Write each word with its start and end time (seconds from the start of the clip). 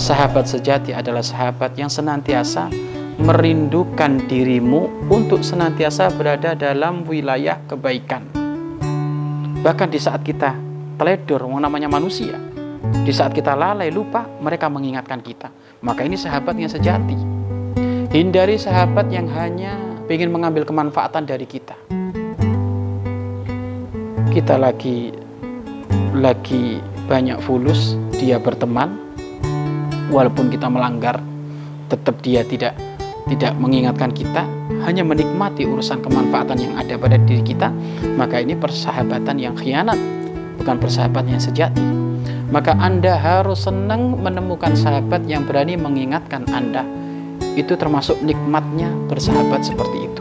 Sahabat 0.00 0.48
sejati 0.48 0.96
adalah 0.96 1.20
sahabat 1.20 1.76
yang 1.76 1.92
senantiasa 1.92 2.72
merindukan 3.20 4.24
dirimu 4.32 5.12
untuk 5.12 5.44
senantiasa 5.44 6.08
berada 6.16 6.56
dalam 6.56 7.04
wilayah 7.04 7.60
kebaikan. 7.68 8.24
Bahkan 9.60 9.92
di 9.92 10.00
saat 10.00 10.24
kita 10.24 10.56
teledor, 10.96 11.44
namanya 11.52 11.92
manusia, 11.92 12.32
di 13.04 13.12
saat 13.12 13.36
kita 13.36 13.52
lalai 13.52 13.92
lupa, 13.92 14.24
mereka 14.40 14.72
mengingatkan 14.72 15.20
kita. 15.20 15.52
Maka 15.84 16.00
ini 16.08 16.16
sahabat 16.16 16.56
yang 16.56 16.72
sejati. 16.72 17.20
Hindari 18.08 18.56
sahabat 18.56 19.12
yang 19.12 19.28
hanya 19.36 19.76
ingin 20.08 20.32
mengambil 20.32 20.64
kemanfaatan 20.64 21.28
dari 21.28 21.44
kita. 21.44 21.76
Kita 24.32 24.56
lagi 24.56 25.12
lagi 26.16 26.80
banyak 27.04 27.36
fulus, 27.44 28.00
dia 28.16 28.40
berteman, 28.40 29.09
walaupun 30.10 30.50
kita 30.50 30.66
melanggar, 30.66 31.22
tetap 31.86 32.18
dia 32.20 32.42
tidak 32.42 32.74
tidak 33.30 33.54
mengingatkan 33.62 34.10
kita, 34.10 34.42
hanya 34.82 35.06
menikmati 35.06 35.62
urusan 35.62 36.02
kemanfaatan 36.02 36.58
yang 36.58 36.74
ada 36.74 36.98
pada 36.98 37.14
diri 37.14 37.46
kita, 37.46 37.70
maka 38.18 38.42
ini 38.42 38.58
persahabatan 38.58 39.38
yang 39.38 39.54
khianat, 39.54 39.96
bukan 40.58 40.76
persahabatan 40.82 41.38
yang 41.38 41.42
sejati. 41.42 41.86
Maka 42.50 42.74
Anda 42.74 43.14
harus 43.14 43.70
senang 43.70 44.18
menemukan 44.18 44.74
sahabat 44.74 45.22
yang 45.30 45.46
berani 45.46 45.78
mengingatkan 45.78 46.42
Anda. 46.50 46.82
Itu 47.54 47.78
termasuk 47.78 48.18
nikmatnya 48.26 48.90
bersahabat 49.06 49.62
seperti 49.62 50.10
itu. 50.10 50.19